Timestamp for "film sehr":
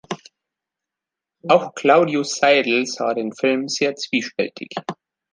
3.35-3.95